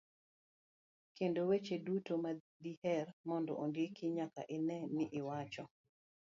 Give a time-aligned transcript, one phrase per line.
[1.17, 5.63] kendo weche duto madiher mondo ondiki nyaka ine ni iwacho.